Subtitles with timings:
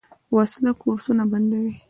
[0.35, 1.73] وسله کورسونه بندوي